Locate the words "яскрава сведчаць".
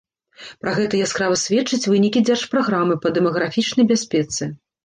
1.07-1.89